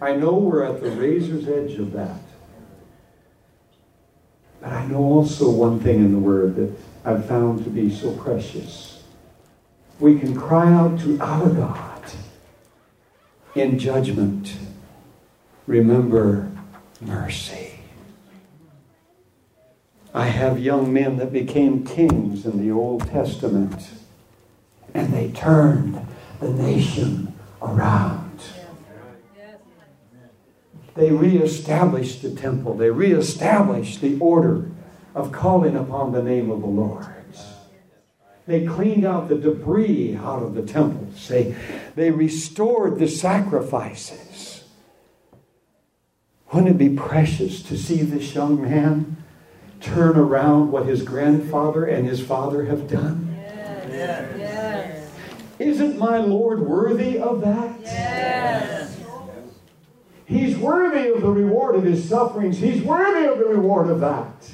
I 0.01 0.15
know 0.15 0.33
we're 0.33 0.63
at 0.63 0.81
the 0.81 0.91
razor's 0.91 1.47
edge 1.47 1.79
of 1.79 1.91
that. 1.93 2.21
But 4.61 4.73
I 4.73 4.85
know 4.85 5.03
also 5.03 5.49
one 5.49 5.79
thing 5.79 5.97
in 5.97 6.11
the 6.11 6.19
Word 6.19 6.55
that 6.55 6.71
I've 7.05 7.25
found 7.25 7.63
to 7.63 7.69
be 7.69 7.93
so 7.93 8.11
precious. 8.11 9.03
We 9.99 10.19
can 10.19 10.35
cry 10.35 10.71
out 10.71 10.99
to 11.01 11.19
our 11.19 11.49
God 11.49 12.11
in 13.55 13.79
judgment. 13.79 14.55
Remember 15.65 16.51
mercy. 17.01 17.66
I 20.13 20.25
have 20.25 20.59
young 20.59 20.91
men 20.91 21.17
that 21.17 21.31
became 21.31 21.85
kings 21.85 22.45
in 22.45 22.65
the 22.65 22.71
Old 22.71 23.07
Testament, 23.07 23.89
and 24.93 25.13
they 25.13 25.29
turned 25.31 26.05
the 26.39 26.49
nation 26.49 27.33
around. 27.61 28.41
They 30.95 31.11
reestablished 31.11 32.23
the 32.23 32.31
temple, 32.31 32.75
they 32.75 32.89
reestablished 32.89 34.01
the 34.01 34.17
order 34.19 34.71
of 35.13 35.31
calling 35.31 35.75
upon 35.75 36.11
the 36.11 36.23
name 36.23 36.49
of 36.49 36.61
the 36.61 36.67
Lord. 36.67 37.05
They 38.47 38.65
cleaned 38.65 39.05
out 39.05 39.27
the 39.27 39.35
debris 39.35 40.15
out 40.15 40.41
of 40.41 40.55
the 40.55 40.61
temples. 40.61 41.27
They, 41.27 41.53
they 41.95 42.11
restored 42.11 42.97
the 42.97 43.09
sacrifices. 43.09 44.63
Wouldn't 46.53 46.71
it 46.71 46.77
be 46.77 46.95
precious 46.95 47.61
to 47.63 47.77
see 47.77 48.03
this 48.03 48.33
young 48.33 48.61
man 48.61 49.17
turn 49.79 50.17
around 50.17 50.71
what 50.71 50.85
his 50.85 51.03
grandfather 51.03 51.85
and 51.85 52.07
his 52.07 52.19
father 52.19 52.65
have 52.65 52.87
done? 52.87 53.35
Yes. 53.37 54.35
Yes. 54.37 55.11
Isn't 55.59 55.97
my 55.97 56.17
Lord 56.17 56.59
worthy 56.59 57.19
of 57.19 57.41
that? 57.41 57.79
Yes. 57.81 58.99
He's 60.25 60.57
worthy 60.57 61.09
of 61.09 61.21
the 61.21 61.31
reward 61.31 61.75
of 61.75 61.83
his 61.83 62.07
sufferings. 62.07 62.57
He's 62.57 62.81
worthy 62.81 63.27
of 63.27 63.37
the 63.39 63.45
reward 63.45 63.89
of 63.89 64.01
that. 64.01 64.51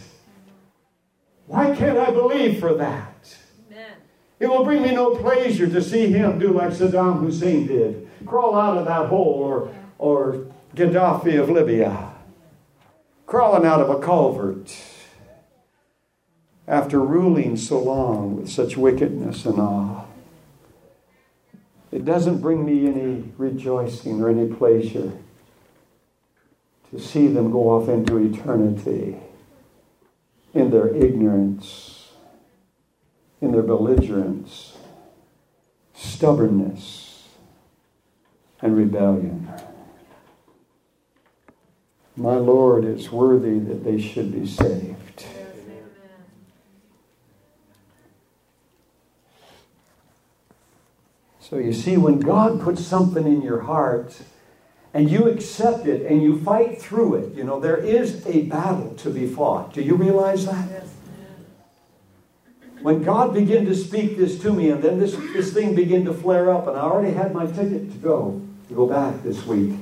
Why 1.48 1.76
can't 1.76 1.98
I 1.98 2.12
believe 2.12 2.60
for 2.60 2.76
that? 2.76 3.36
Amen. 3.68 3.92
It 4.40 4.48
will 4.48 4.64
bring 4.64 4.84
me 4.84 4.94
no 4.94 5.16
pleasure 5.16 5.68
to 5.68 5.82
see 5.82 6.08
him 6.08 6.38
do 6.40 6.54
like 6.54 6.72
Saddam 6.72 7.22
Hussein 7.22 7.66
did 7.68 8.08
crawl 8.26 8.56
out 8.56 8.78
of 8.78 8.86
that 8.86 9.10
hole, 9.10 9.44
or, 9.44 9.70
or 9.98 10.46
Gaddafi 10.76 11.42
of 11.42 11.50
Libya 11.50 12.14
crawling 13.26 13.66
out 13.66 13.82
of 13.82 13.90
a 13.90 14.00
culvert 14.00 14.76
after 16.68 17.00
ruling 17.02 17.58
so 17.58 17.80
long 17.80 18.38
with 18.38 18.50
such 18.50 18.78
wickedness 18.78 19.46
and 19.46 19.60
all. 19.60 20.08
It 21.92 22.06
doesn't 22.06 22.42
bring 22.42 22.66
me 22.66 22.88
any 22.88 23.32
rejoicing 23.38 24.22
or 24.22 24.30
any 24.30 24.52
pleasure 24.52 25.12
to 26.90 27.00
see 27.00 27.28
them 27.28 27.52
go 27.52 27.70
off 27.70 27.90
into 27.90 28.18
eternity 28.18 29.18
in 30.54 30.72
their 30.72 30.88
ignorance, 30.96 32.12
in 33.42 33.52
their 33.52 33.62
belligerence, 33.64 34.78
stubbornness, 35.94 37.28
and 38.62 38.78
rebellion. 38.78 39.50
My 42.16 42.36
Lord 42.36 42.86
it's 42.86 43.12
worthy 43.12 43.60
that 43.60 43.84
they 43.84 44.00
should 44.00 44.32
be 44.32 44.48
saved. 44.48 45.26
So 51.44 51.58
you 51.58 51.74
see, 51.74 51.98
when 51.98 52.20
God 52.20 52.62
puts 52.62 52.86
something 52.86 53.28
in 53.28 53.42
your 53.42 53.62
heart, 53.62 54.16
and 54.94 55.10
you 55.10 55.28
accept 55.28 55.88
it 55.88 56.06
and 56.06 56.22
you 56.22 56.40
fight 56.42 56.80
through 56.82 57.16
it. 57.16 57.34
You 57.34 57.44
know, 57.44 57.60
there 57.60 57.78
is 57.78 58.26
a 58.28 58.44
battle 58.44 58.94
to 58.98 59.10
be 59.10 59.28
fought. 59.28 59.74
Do 59.74 59.82
you 59.82 59.96
realize 59.96 60.46
that? 60.46 60.70
Yes. 60.70 60.90
When 62.82 63.02
God 63.02 63.34
began 63.34 63.66
to 63.66 63.76
speak 63.76 64.18
this 64.18 64.40
to 64.42 64.54
me, 64.54 64.70
and 64.70 64.84
then 64.84 65.00
this, 65.00 65.16
this 65.34 65.54
thing 65.54 65.74
began 65.74 66.06
to 66.06 66.14
flare 66.14 66.54
up, 66.54 66.68
and 66.68 66.78
I 66.78 66.82
already 66.82 67.14
had 67.14 67.34
my 67.34 67.46
ticket 67.46 67.92
to 67.92 67.98
go, 67.98 68.42
to 68.68 68.76
go 68.76 68.86
back 68.86 69.24
this 69.24 69.46
week. 69.46 69.74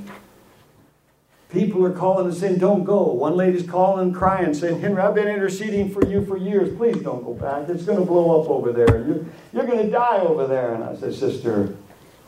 People 1.51 1.85
are 1.85 1.91
calling 1.91 2.27
and 2.27 2.35
saying, 2.35 2.59
Don't 2.59 2.85
go. 2.85 3.03
One 3.11 3.35
lady's 3.35 3.67
calling 3.67 4.13
crying, 4.13 4.53
saying, 4.53 4.79
Henry, 4.79 5.01
I've 5.01 5.15
been 5.15 5.27
interceding 5.27 5.91
for 5.91 6.05
you 6.05 6.25
for 6.25 6.37
years. 6.37 6.75
Please 6.77 7.01
don't 7.01 7.25
go 7.25 7.33
back. 7.33 7.67
It's 7.67 7.83
going 7.83 7.99
to 7.99 8.05
blow 8.05 8.41
up 8.41 8.49
over 8.49 8.71
there. 8.71 9.05
You're, 9.05 9.25
you're 9.51 9.65
going 9.65 9.85
to 9.85 9.91
die 9.91 10.19
over 10.19 10.47
there. 10.47 10.73
And 10.73 10.83
I 10.83 10.95
said, 10.95 11.13
Sister, 11.13 11.75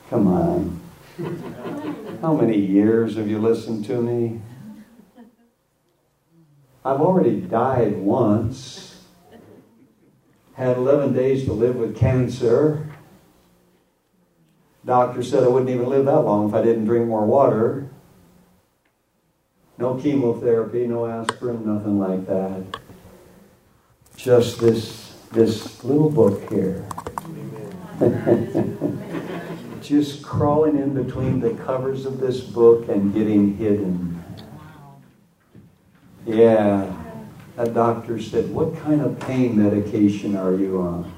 come 0.09 0.27
on. 0.27 0.81
How 2.21 2.33
many 2.33 2.57
years 2.57 3.15
have 3.15 3.29
you 3.29 3.39
listened 3.39 3.85
to 3.85 4.01
me? 4.01 4.41
I've 6.83 6.99
already 6.99 7.39
died 7.39 7.97
once. 7.97 9.05
Had 10.55 10.77
11 10.77 11.13
days 11.13 11.45
to 11.45 11.53
live 11.53 11.77
with 11.77 11.95
cancer. 11.95 12.89
Doctor 14.85 15.23
said 15.23 15.43
I 15.43 15.47
wouldn't 15.47 15.71
even 15.71 15.87
live 15.87 16.05
that 16.05 16.19
long 16.19 16.49
if 16.49 16.53
I 16.53 16.61
didn't 16.61 16.85
drink 16.85 17.07
more 17.07 17.25
water. 17.25 17.89
No 19.77 19.95
chemotherapy, 19.95 20.87
no 20.87 21.05
aspirin, 21.05 21.65
nothing 21.65 21.99
like 21.99 22.27
that. 22.27 22.79
Just 24.15 24.59
this 24.59 25.15
this 25.31 25.83
little 25.83 26.09
book 26.09 26.49
here. 26.49 26.85
just 29.81 30.23
crawling 30.23 30.77
in 30.77 30.93
between 30.93 31.39
the 31.39 31.51
covers 31.65 32.05
of 32.05 32.19
this 32.19 32.39
book 32.39 32.87
and 32.87 33.13
getting 33.13 33.57
hidden. 33.57 34.23
Yeah. 36.25 36.91
That 37.55 37.73
doctor 37.73 38.19
said, 38.21 38.49
What 38.51 38.75
kind 38.79 39.01
of 39.01 39.19
pain 39.19 39.61
medication 39.61 40.35
are 40.35 40.53
you 40.53 40.81
on? 40.81 41.13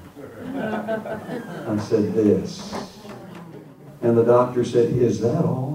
I 1.67 1.77
said, 1.77 2.13
This. 2.13 2.73
And 4.01 4.17
the 4.17 4.23
doctor 4.23 4.65
said, 4.65 4.91
Is 4.91 5.21
that 5.21 5.45
all? 5.45 5.74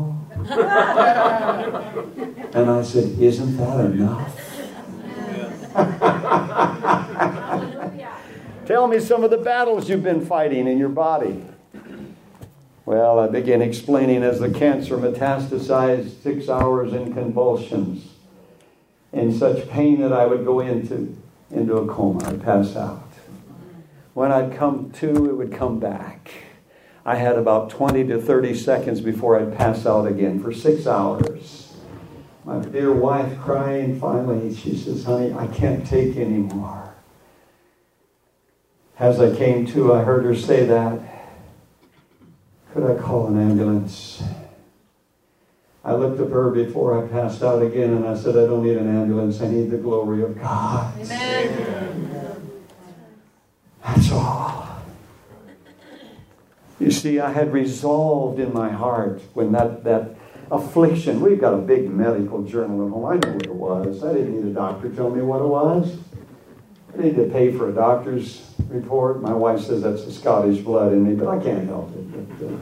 and 2.55 2.71
I 2.71 2.83
said, 2.83 3.19
Isn't 3.19 3.57
that 3.57 3.85
enough? 3.85 4.37
Tell 8.67 8.89
me 8.89 8.99
some 8.99 9.23
of 9.23 9.31
the 9.31 9.39
battles 9.39 9.89
you've 9.89 10.03
been 10.03 10.27
fighting 10.27 10.67
in 10.67 10.79
your 10.79 10.89
body. 10.89 11.45
Well, 12.85 13.21
I 13.21 13.29
began 13.29 13.63
explaining 13.63 14.25
as 14.25 14.41
the 14.41 14.51
cancer 14.51 14.97
metastasized, 14.97 16.21
six 16.23 16.49
hours 16.49 16.93
in 16.93 17.15
convulsions, 17.15 18.09
in 19.13 19.33
such 19.33 19.69
pain 19.69 20.01
that 20.01 20.13
I 20.13 20.27
would 20.27 20.45
go 20.45 20.59
into, 20.59 21.17
into 21.53 21.77
a 21.77 21.87
coma. 21.87 22.29
I'd 22.29 22.43
pass 22.43 22.75
out. 22.75 23.07
When 24.15 24.33
I'd 24.33 24.57
come 24.57 24.91
to, 24.93 25.27
it 25.27 25.37
would 25.37 25.53
come 25.53 25.79
back. 25.79 26.33
I 27.05 27.17
had 27.17 27.37
about 27.37 27.71
20 27.71 28.05
to 28.09 28.21
30 28.21 28.55
seconds 28.55 29.01
before 29.01 29.39
I'd 29.39 29.57
pass 29.57 29.87
out 29.87 30.07
again 30.07 30.43
for 30.43 30.53
six 30.53 30.87
hours. 30.87 31.75
My 32.45 32.59
dear 32.59 32.93
wife 32.93 33.39
crying, 33.41 33.99
finally, 33.99 34.55
she 34.55 34.77
says, 34.77 35.05
Honey, 35.05 35.33
I 35.33 35.47
can't 35.47 35.87
take 35.87 36.17
anymore. 36.17 36.95
As 38.99 39.19
I 39.19 39.35
came 39.35 39.67
to, 39.69 39.95
I 39.95 40.03
heard 40.03 40.25
her 40.25 40.35
say 40.35 40.67
that. 40.67 41.01
Could 42.73 42.85
I 42.85 43.01
call 43.01 43.29
an 43.29 43.41
ambulance? 43.41 44.23
I 45.83 45.95
looked 45.95 46.21
at 46.21 46.31
her 46.31 46.51
before 46.51 47.03
I 47.03 47.09
passed 47.09 47.43
out 47.43 47.63
again 47.63 47.95
and 47.95 48.07
I 48.07 48.15
said, 48.15 48.37
I 48.37 48.47
don't 48.47 48.63
need 48.63 48.77
an 48.77 48.95
ambulance. 48.95 49.41
I 49.41 49.49
need 49.49 49.71
the 49.71 49.79
glory 49.79 50.23
of 50.23 50.39
God. 50.39 50.95
Amen. 51.01 52.61
That's 53.83 54.13
all. 54.13 54.50
You 56.81 56.91
see, 56.91 57.21
I 57.21 57.31
had 57.31 57.53
resolved 57.53 58.41
in 58.41 58.55
my 58.55 58.71
heart 58.71 59.21
when 59.35 59.53
that, 59.53 59.85
that 59.85 60.17
affliction, 60.51 61.21
we've 61.21 61.41
got 61.41 61.53
a 61.53 61.59
big 61.59 61.91
medical 61.91 62.43
journal 62.43 62.87
at 62.87 62.91
home. 62.91 63.05
I 63.05 63.17
know 63.17 63.35
what 63.35 63.47
it 63.47 63.55
was. 63.55 64.03
I 64.03 64.15
didn't 64.15 64.35
need 64.35 64.51
a 64.51 64.55
doctor 64.55 64.89
to 64.89 64.97
tell 64.97 65.11
me 65.11 65.21
what 65.21 65.43
it 65.43 65.47
was. 65.47 65.99
I 66.95 67.03
need 67.03 67.17
to 67.17 67.25
pay 67.25 67.53
for 67.53 67.69
a 67.69 67.73
doctor's 67.73 68.51
report. 68.69 69.21
My 69.21 69.35
wife 69.35 69.61
says 69.61 69.83
that's 69.83 70.07
the 70.07 70.13
Scottish 70.13 70.59
blood 70.63 70.93
in 70.93 71.07
me, 71.07 71.15
but 71.15 71.29
I 71.29 71.39
can't 71.43 71.69
help 71.69 71.95
it. 71.95 72.39
But, 72.39 72.47
uh, 72.47 72.59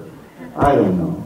I 0.57 0.75
don't 0.75 0.99
know. 0.99 1.25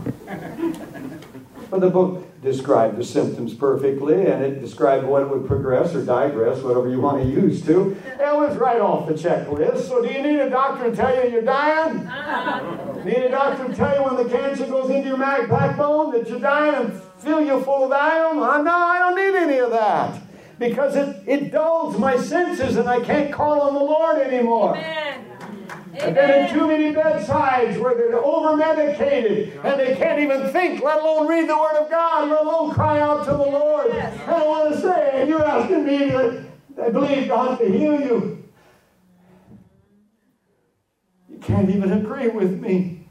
But 1.71 1.81
the 1.81 1.89
book 1.89 2.27
described 2.43 2.97
the 2.97 3.05
symptoms 3.05 3.55
perfectly, 3.55 4.27
and 4.27 4.43
it 4.43 4.61
described 4.61 5.07
what 5.07 5.31
would 5.31 5.47
progress 5.47 5.95
or 5.95 6.05
digress, 6.05 6.61
whatever 6.61 6.89
you 6.89 7.01
want 7.01 7.23
to 7.23 7.29
use 7.29 7.65
to. 7.65 7.97
It 8.05 8.37
was 8.37 8.57
right 8.57 8.81
off 8.81 9.07
the 9.07 9.15
checklist. 9.15 9.89
So, 9.89 10.03
do 10.03 10.13
you 10.13 10.23
need 10.23 10.41
a 10.41 10.51
doctor 10.51 10.91
to 10.91 10.97
tell 10.97 11.15
you 11.15 11.31
you're 11.31 11.43
dying? 11.43 11.99
Need 13.05 13.17
a 13.17 13.31
doctor 13.31 13.69
to 13.69 13.75
tell 13.75 13.97
you 13.97 14.05
when 14.05 14.27
the 14.27 14.37
cancer 14.37 14.67
goes 14.67 14.91
into 14.91 15.09
your 15.09 15.19
backbone 15.19 16.11
that 16.13 16.29
you're 16.29 16.41
dying 16.41 16.87
and 16.87 17.01
fill 17.19 17.41
you 17.41 17.63
full 17.63 17.85
of 17.85 17.93
iron? 17.93 18.39
Uh, 18.39 18.63
no, 18.63 18.73
I 18.73 18.99
don't 18.99 19.15
need 19.15 19.39
any 19.39 19.59
of 19.59 19.71
that 19.71 20.21
because 20.59 20.97
it, 20.97 21.23
it 21.27 21.53
dulls 21.53 21.99
my 21.99 22.17
senses 22.17 22.77
and 22.77 22.89
I 22.89 23.01
can't 23.01 23.33
call 23.33 23.61
on 23.61 23.75
the 23.75 23.81
Lord 23.81 24.19
anymore. 24.19 24.77
Amen. 24.77 25.32
I've 26.03 26.15
been 26.15 26.45
in 26.45 26.53
too 26.53 26.67
many 26.67 26.93
bedsides 26.93 27.79
where 27.79 27.95
they're 27.95 28.17
over 28.17 28.57
medicated 28.57 29.61
and 29.63 29.79
they 29.79 29.95
can't 29.95 30.21
even 30.21 30.49
think, 30.51 30.83
let 30.83 31.01
alone 31.01 31.29
read 31.29 31.49
the 31.49 31.57
Word 31.57 31.77
of 31.77 31.91
God, 31.91 32.29
let 32.29 32.41
alone 32.41 32.73
cry 32.73 33.01
out 33.01 33.25
to 33.25 33.31
the 33.31 33.37
Lord. 33.37 33.91
I 33.93 34.27
don't 34.27 34.49
want 34.49 34.75
to 34.75 34.81
say, 34.81 35.21
and 35.21 35.29
you're 35.29 35.45
asking 35.45 35.85
me 35.85 36.11
to 36.11 36.53
I 36.81 36.91
believe 36.91 37.29
God 37.29 37.59
to 37.59 37.71
heal 37.71 38.01
you. 38.01 38.45
You 41.29 41.39
can't 41.39 41.71
even 41.71 41.93
agree 41.93 42.29
with 42.29 42.59
me. 42.61 43.07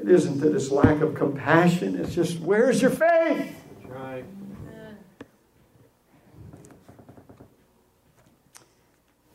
It 0.00 0.08
isn't 0.10 0.40
that 0.40 0.54
it's 0.54 0.70
lack 0.70 1.00
of 1.00 1.14
compassion, 1.14 1.96
it's 1.96 2.14
just 2.14 2.40
where's 2.40 2.82
your 2.82 2.90
faith? 2.90 3.56
That's 3.80 3.86
right. 3.86 4.24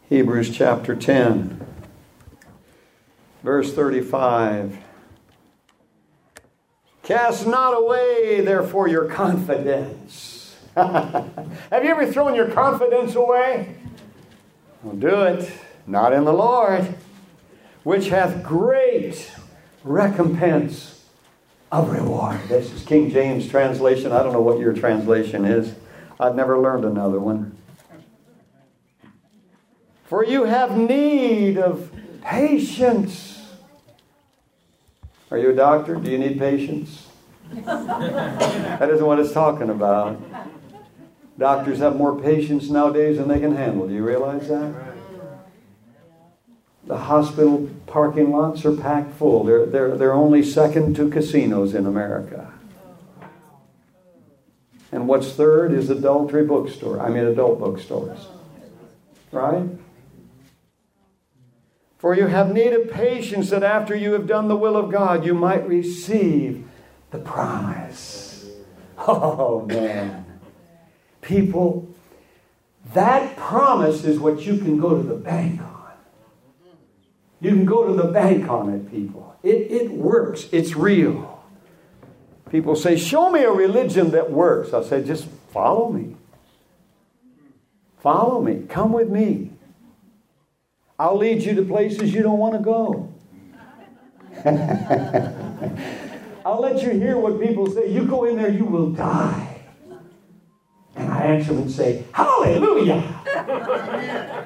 Hebrews 0.10 0.50
chapter 0.50 0.96
10, 0.96 1.64
verse 3.44 3.72
35. 3.76 4.76
Cast 7.04 7.46
not 7.46 7.78
away, 7.78 8.42
therefore, 8.42 8.88
your 8.88 9.06
confidence. 9.06 10.58
Have 10.76 11.84
you 11.84 11.92
ever 11.92 12.12
thrown 12.12 12.34
your 12.34 12.50
confidence 12.50 13.14
away? 13.14 13.76
Don't 14.84 15.00
do 15.00 15.22
it. 15.26 15.52
Not 15.86 16.12
in 16.12 16.26
the 16.26 16.34
Lord, 16.34 16.96
which 17.84 18.08
hath 18.08 18.42
great 18.42 19.32
recompense 19.84 21.06
of 21.72 21.92
reward. 21.92 22.40
This 22.48 22.74
is 22.74 22.84
King 22.84 23.12
James 23.12 23.48
translation. 23.48 24.12
I 24.12 24.24
don't 24.24 24.34
know 24.34 24.42
what 24.42 24.58
your 24.58 24.74
translation 24.74 25.46
is. 25.46 25.76
I've 26.20 26.34
never 26.34 26.58
learned 26.58 26.84
another 26.84 27.20
one. 27.20 27.59
For 30.10 30.26
you 30.26 30.46
have 30.46 30.76
need 30.76 31.60
of 31.60 31.92
patience. 32.24 33.48
Are 35.30 35.38
you 35.38 35.52
a 35.52 35.56
doctor? 35.56 35.98
Do 35.98 36.10
you 36.10 36.18
need 36.18 36.40
patience? 36.40 37.06
that 37.52 38.90
isn't 38.92 39.06
what 39.06 39.20
it's 39.20 39.32
talking 39.32 39.70
about. 39.70 40.20
Doctors 41.38 41.78
have 41.78 41.96
more 41.96 42.20
patience 42.20 42.72
nowadays 42.72 43.18
than 43.18 43.28
they 43.28 43.40
can 43.40 43.56
handle. 43.56 43.88
Do 43.88 43.94
you 43.94 44.04
realize 44.04 44.48
that? 44.48 44.74
The 46.86 46.98
hospital 46.98 47.70
parking 47.86 48.32
lots 48.32 48.66
are 48.66 48.76
packed 48.76 49.14
full. 49.14 49.44
They're, 49.44 49.68
they're, 49.68 49.96
they're 49.96 50.14
only 50.14 50.42
second 50.42 50.96
to 50.96 51.08
casinos 51.12 51.76
in 51.76 51.86
America. 51.86 52.52
And 54.92 55.08
what's 55.08 55.34
third 55.34 55.72
is 55.72 55.92
adultery 55.92 56.44
bookstore. 56.44 57.00
I 57.00 57.10
mean, 57.10 57.26
adult 57.26 57.60
bookstores. 57.60 58.26
Right? 59.32 59.70
For 62.00 62.16
you 62.16 62.28
have 62.28 62.54
need 62.54 62.72
of 62.72 62.90
patience 62.90 63.50
that 63.50 63.62
after 63.62 63.94
you 63.94 64.14
have 64.14 64.26
done 64.26 64.48
the 64.48 64.56
will 64.56 64.78
of 64.78 64.90
God, 64.90 65.26
you 65.26 65.34
might 65.34 65.68
receive 65.68 66.66
the 67.12 67.20
promise. 67.20 68.50
Oh, 68.98 69.66
man. 69.66 70.40
People, 71.22 71.94
that 72.94 73.36
promise 73.36 74.06
is 74.06 74.18
what 74.18 74.42
you 74.42 74.58
can 74.58 74.80
go 74.80 74.96
to 74.96 75.04
the 75.04 75.16
bank 75.16 75.62
on. 75.62 75.92
You 77.42 77.52
can 77.52 77.66
go 77.66 77.86
to 77.86 77.94
the 77.94 78.12
bank 78.12 78.50
on 78.50 78.74
it, 78.74 78.90
people. 78.90 79.36
It, 79.44 79.72
it 79.72 79.92
works, 79.92 80.48
it's 80.52 80.76
real. 80.76 81.44
People 82.50 82.76
say, 82.76 82.98
Show 82.98 83.30
me 83.30 83.44
a 83.44 83.52
religion 83.52 84.12
that 84.12 84.32
works. 84.32 84.74
I 84.74 84.84
say, 84.84 85.04
Just 85.04 85.28
follow 85.52 85.92
me. 85.92 86.16
Follow 88.00 88.42
me. 88.42 88.64
Come 88.68 88.94
with 88.94 89.10
me. 89.10 89.52
I'll 91.00 91.18
lead 91.18 91.42
you 91.44 91.56
to 91.56 91.64
places 91.64 92.14
you 92.14 92.22
don't 92.22 92.40
want 92.40 92.56
to 92.56 92.60
go. 92.60 93.14
I'll 96.46 96.60
let 96.60 96.84
you 96.84 96.90
hear 96.90 97.18
what 97.18 97.40
people 97.40 97.72
say. 97.72 97.90
You 97.90 98.04
go 98.04 98.26
in 98.26 98.36
there, 98.36 98.50
you 98.50 98.66
will 98.66 98.92
die. 98.92 99.62
And 100.96 101.10
I 101.10 101.22
answer 101.22 101.54
them 101.54 101.62
and 101.64 101.72
say, 101.72 102.04
Hallelujah. 102.12 103.16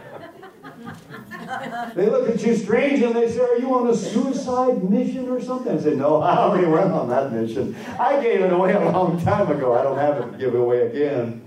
they 1.96 2.06
look 2.06 2.30
at 2.30 2.44
you 2.44 2.56
strange 2.56 3.02
and 3.02 3.16
they 3.16 3.32
say, 3.32 3.40
Are 3.40 3.58
you 3.58 3.74
on 3.74 3.90
a 3.90 3.96
suicide 3.96 4.88
mission 4.88 5.30
or 5.30 5.42
something? 5.42 5.76
I 5.76 5.82
say, 5.82 5.96
No, 5.96 6.22
I 6.22 6.38
already 6.38 6.68
went 6.68 6.92
on 6.92 7.10
that 7.10 7.34
mission. 7.34 7.76
I 8.00 8.22
gave 8.22 8.42
it 8.42 8.54
away 8.54 8.74
a 8.74 8.92
long 8.92 9.20
time 9.24 9.50
ago. 9.50 9.74
I 9.74 9.82
don't 9.82 9.98
have 9.98 10.18
it 10.18 10.32
to 10.32 10.38
give 10.38 10.54
it 10.54 10.60
away 10.60 10.86
again. 10.86 11.42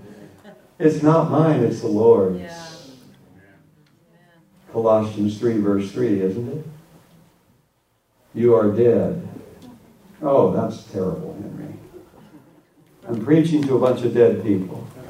It's 0.79 1.01
not 1.01 1.31
mine, 1.31 1.63
it's 1.63 1.79
the 1.79 1.87
Lord's. 1.87 2.41
Yeah. 2.41 2.66
Colossians 4.77 5.39
3, 5.39 5.57
verse 5.57 5.91
3, 5.91 6.21
isn't 6.21 6.49
it? 6.49 6.63
You 8.35 8.53
are 8.53 8.71
dead. 8.71 9.27
Oh, 10.21 10.51
that's 10.51 10.83
terrible, 10.91 11.33
Henry. 11.41 11.73
I'm 13.07 13.25
preaching 13.25 13.63
to 13.63 13.77
a 13.77 13.79
bunch 13.79 14.03
of 14.03 14.13
dead 14.13 14.43
people. 14.43 14.87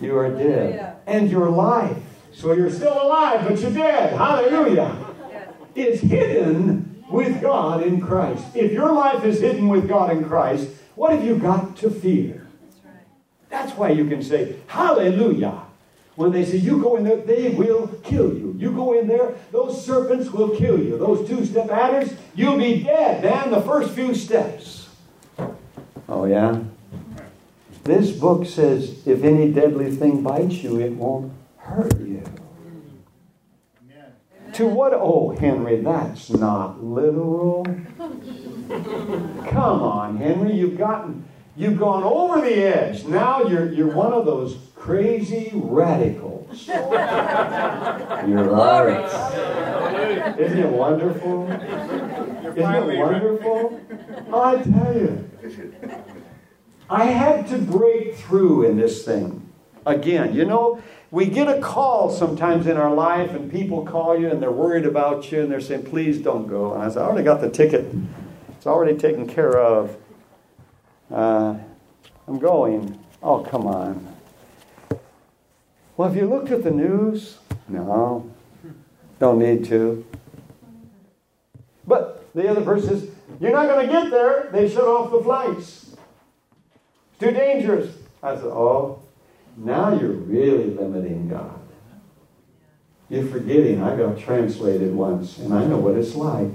you 0.00 0.16
are 0.16 0.30
dead. 0.30 0.98
And 1.08 1.28
your 1.28 1.50
life. 1.50 1.96
So 2.32 2.52
you're 2.52 2.70
still 2.70 2.92
alive, 2.92 3.48
but 3.48 3.58
you're 3.58 3.72
dead. 3.72 4.12
Hallelujah. 4.12 4.96
Is 5.74 6.02
hidden 6.02 7.04
with 7.10 7.42
God 7.42 7.82
in 7.82 8.00
Christ. 8.00 8.44
If 8.54 8.70
your 8.70 8.92
life 8.92 9.24
is 9.24 9.40
hidden 9.40 9.66
with 9.66 9.88
God 9.88 10.12
in 10.12 10.24
Christ, 10.24 10.68
what 10.94 11.10
have 11.10 11.24
you 11.24 11.36
got 11.36 11.76
to 11.78 11.90
fear? 11.90 12.46
That's 13.48 13.72
why 13.72 13.90
you 13.90 14.06
can 14.06 14.22
say, 14.22 14.54
Hallelujah. 14.68 15.64
When 16.16 16.32
they 16.32 16.44
say, 16.44 16.58
you 16.58 16.82
go 16.82 16.96
in 16.96 17.04
there, 17.04 17.16
they 17.16 17.50
will 17.50 17.88
kill 18.02 18.34
you. 18.34 18.54
You 18.58 18.72
go 18.72 18.98
in 18.98 19.06
there, 19.08 19.34
those 19.52 19.84
serpents 19.84 20.30
will 20.30 20.50
kill 20.50 20.78
you. 20.78 20.98
Those 20.98 21.26
two 21.26 21.46
step 21.46 21.70
adders, 21.70 22.12
you'll 22.34 22.58
be 22.58 22.82
dead, 22.82 23.22
man, 23.22 23.50
the 23.50 23.62
first 23.62 23.92
few 23.92 24.14
steps. 24.14 24.88
Oh, 26.08 26.24
yeah? 26.26 26.60
This 27.84 28.10
book 28.10 28.44
says, 28.46 29.06
if 29.06 29.24
any 29.24 29.50
deadly 29.52 29.90
thing 29.94 30.22
bites 30.22 30.56
you, 30.56 30.78
it 30.80 30.92
won't 30.92 31.32
hurt 31.56 31.98
you. 32.00 32.22
To 34.54 34.66
what? 34.66 34.92
Oh, 34.92 35.30
Henry, 35.38 35.80
that's 35.80 36.28
not 36.28 36.82
literal. 36.82 37.64
Come 39.48 39.82
on, 39.82 40.16
Henry, 40.16 40.54
you've 40.54 40.76
gotten, 40.76 41.24
you've 41.60 41.78
gone 41.78 42.02
over 42.02 42.40
the 42.40 42.54
edge. 42.54 43.04
Now 43.04 43.42
you're, 43.42 43.70
you're 43.70 43.92
one 43.92 44.14
of 44.14 44.24
those 44.24 44.56
crazy 44.74 45.50
radicals. 45.54 46.66
You're 46.66 48.48
right. 48.48 49.04
Isn't 50.38 50.58
it 50.58 50.70
wonderful? 50.70 51.50
Isn't 51.50 52.58
it 52.58 52.98
wonderful? 52.98 53.80
I 54.34 54.62
tell 54.62 54.96
you, 54.96 55.30
I 56.88 57.04
had 57.04 57.46
to 57.48 57.58
break 57.58 58.16
through 58.16 58.64
in 58.64 58.78
this 58.78 59.04
thing. 59.04 59.46
Again, 59.84 60.34
you 60.34 60.46
know, 60.46 60.82
we 61.10 61.26
get 61.26 61.46
a 61.48 61.60
call 61.60 62.10
sometimes 62.10 62.66
in 62.66 62.76
our 62.76 62.94
life, 62.94 63.30
and 63.30 63.50
people 63.50 63.84
call 63.84 64.18
you 64.18 64.30
and 64.30 64.42
they're 64.42 64.50
worried 64.50 64.86
about 64.86 65.30
you 65.30 65.42
and 65.42 65.50
they're 65.50 65.60
saying, 65.60 65.84
please 65.84 66.20
don't 66.20 66.46
go. 66.46 66.72
And 66.72 66.82
I 66.82 66.88
said, 66.88 67.02
I 67.02 67.06
already 67.06 67.24
got 67.24 67.40
the 67.40 67.50
ticket, 67.50 67.86
it's 68.56 68.66
already 68.66 68.96
taken 68.96 69.26
care 69.26 69.58
of. 69.58 69.96
Uh, 71.10 71.56
I'm 72.28 72.38
going. 72.38 72.98
Oh, 73.22 73.40
come 73.40 73.66
on. 73.66 74.06
Well, 75.96 76.08
have 76.08 76.16
you 76.16 76.28
looked 76.28 76.50
at 76.50 76.62
the 76.62 76.70
news? 76.70 77.38
No. 77.68 78.30
Don't 79.18 79.38
need 79.38 79.64
to. 79.66 80.04
But 81.86 82.32
the 82.34 82.48
other 82.48 82.62
person 82.62 82.88
says, 82.88 83.10
You're 83.40 83.52
not 83.52 83.66
going 83.66 83.86
to 83.86 83.92
get 83.92 84.10
there. 84.10 84.48
They 84.52 84.68
shut 84.68 84.84
off 84.84 85.10
the 85.10 85.20
flights. 85.22 85.96
It's 87.10 87.18
too 87.18 87.32
dangerous. 87.32 87.94
I 88.22 88.36
said, 88.36 88.44
Oh, 88.44 89.02
now 89.56 89.92
you're 89.92 90.12
really 90.12 90.70
limiting 90.70 91.28
God. 91.28 91.58
You're 93.08 93.26
forgetting 93.26 93.82
I 93.82 93.96
got 93.96 94.18
translated 94.18 94.94
once, 94.94 95.38
and 95.38 95.52
I 95.52 95.66
know 95.66 95.78
what 95.78 95.96
it's 95.96 96.14
like. 96.14 96.54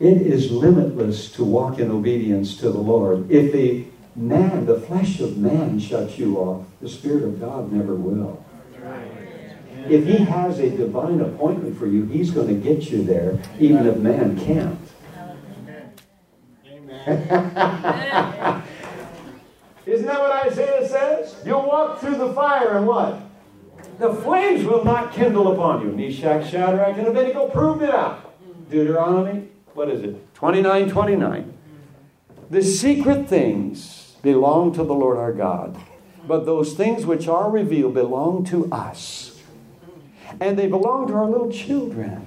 It 0.00 0.22
is 0.22 0.52
limitless 0.52 1.30
to 1.32 1.44
walk 1.44 1.80
in 1.80 1.90
obedience 1.90 2.56
to 2.58 2.70
the 2.70 2.78
Lord. 2.78 3.30
If 3.30 3.52
the 3.52 3.86
man, 4.14 4.66
the 4.66 4.78
flesh 4.80 5.18
of 5.20 5.36
man 5.36 5.80
shuts 5.80 6.18
you 6.18 6.38
off. 6.38 6.66
The 6.80 6.88
Spirit 6.88 7.24
of 7.24 7.40
God 7.40 7.72
never 7.72 7.96
will. 7.96 8.44
If 9.88 10.06
He 10.06 10.18
has 10.18 10.60
a 10.60 10.70
divine 10.70 11.20
appointment 11.20 11.76
for 11.78 11.86
you, 11.86 12.04
He's 12.04 12.30
going 12.30 12.46
to 12.46 12.54
get 12.54 12.90
you 12.90 13.02
there, 13.02 13.40
even 13.58 13.86
if 13.86 13.96
man 13.96 14.38
can't. 14.38 14.78
Amen. 16.64 17.02
Isn't 19.86 20.06
that 20.06 20.20
what 20.20 20.46
Isaiah 20.46 20.86
says? 20.86 21.34
You'll 21.44 21.66
walk 21.66 22.00
through 22.00 22.18
the 22.18 22.32
fire 22.34 22.76
and 22.76 22.86
what? 22.86 23.20
The 23.98 24.14
flames 24.14 24.64
will 24.64 24.84
not 24.84 25.12
kindle 25.12 25.52
upon 25.52 25.80
you. 25.82 25.92
Meshach, 25.92 26.50
Shadrach, 26.50 26.98
and 26.98 27.08
Abednego 27.08 27.48
proved 27.48 27.82
it 27.82 27.90
out. 27.90 28.36
Deuteronomy, 28.70 29.48
what 29.78 29.88
is 29.88 30.02
it? 30.02 30.34
29 30.34 30.90
29. 30.90 31.54
The 32.50 32.62
secret 32.62 33.28
things 33.28 34.16
belong 34.22 34.72
to 34.72 34.82
the 34.82 34.92
Lord 34.92 35.16
our 35.16 35.32
God, 35.32 35.78
but 36.26 36.44
those 36.44 36.74
things 36.74 37.06
which 37.06 37.28
are 37.28 37.48
revealed 37.48 37.94
belong 37.94 38.44
to 38.46 38.70
us. 38.72 39.40
And 40.40 40.58
they 40.58 40.66
belong 40.66 41.06
to 41.08 41.14
our 41.14 41.26
little 41.26 41.50
children. 41.50 42.26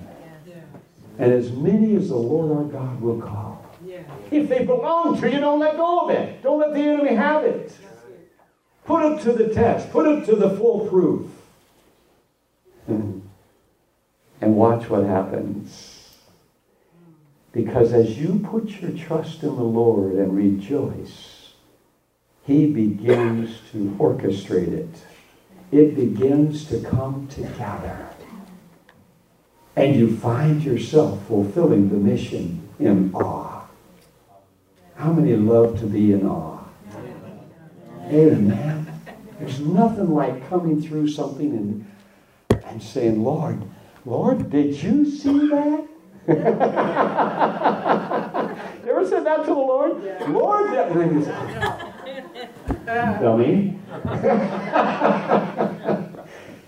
And 1.19 1.33
as 1.33 1.51
many 1.51 1.95
as 1.95 2.07
the 2.07 2.15
Lord 2.15 2.57
our 2.57 2.63
God 2.63 3.01
will 3.01 3.21
call. 3.21 3.65
If 4.31 4.47
they 4.47 4.63
belong 4.63 5.19
to 5.19 5.29
you, 5.29 5.39
don't 5.41 5.59
let 5.59 5.75
go 5.75 5.99
of 5.99 6.09
it. 6.09 6.41
Don't 6.41 6.59
let 6.59 6.73
the 6.73 6.79
enemy 6.79 7.15
have 7.15 7.43
it. 7.43 7.75
Put 8.85 9.11
it 9.11 9.21
to 9.23 9.33
the 9.33 9.53
test. 9.53 9.91
Put 9.91 10.07
it 10.07 10.25
to 10.27 10.37
the 10.37 10.51
full 10.51 10.87
proof. 10.87 11.29
And 12.87 14.55
watch 14.55 14.89
what 14.89 15.03
happens. 15.03 15.90
Because 17.51 17.91
as 17.91 18.17
you 18.17 18.39
put 18.39 18.81
your 18.81 18.91
trust 18.91 19.43
in 19.43 19.55
the 19.55 19.63
Lord 19.63 20.13
and 20.13 20.35
rejoice, 20.35 21.53
He 22.43 22.67
begins 22.67 23.59
to 23.71 23.95
orchestrate 23.99 24.71
it. 24.71 25.03
It 25.71 25.95
begins 25.95 26.65
to 26.65 26.81
come 26.81 27.27
together. 27.27 28.09
And 29.75 29.95
you 29.95 30.15
find 30.17 30.63
yourself 30.63 31.25
fulfilling 31.27 31.89
the 31.89 31.95
mission 31.95 32.67
in 32.79 33.13
awe. 33.13 33.63
How 34.95 35.13
many 35.13 35.35
love 35.35 35.79
to 35.79 35.85
be 35.85 36.13
in 36.13 36.27
awe? 36.27 36.59
Amen. 38.07 39.01
There's 39.39 39.59
nothing 39.59 40.13
like 40.13 40.47
coming 40.49 40.81
through 40.81 41.07
something 41.07 41.51
and, 42.49 42.61
and 42.65 42.83
saying, 42.83 43.23
Lord, 43.23 43.61
Lord, 44.05 44.49
did 44.49 44.81
you 44.81 45.09
see 45.09 45.49
that? 45.49 45.87
you 46.27 46.35
ever 48.91 49.07
said 49.07 49.25
that 49.25 49.45
to 49.45 49.45
the 49.45 49.53
Lord? 49.53 50.03
Yeah. 50.03 50.27
Lord, 50.29 50.71
that 50.71 50.91
and 52.87 53.19
dummy. 53.19 53.79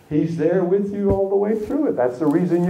He's 0.10 0.38
there 0.38 0.64
with 0.64 0.94
you 0.94 1.10
all 1.10 1.30
the 1.30 1.36
way 1.36 1.58
through 1.58 1.90
it. 1.90 1.96
That's 1.96 2.20
the 2.20 2.28
reason 2.28 2.58
you 2.58 2.62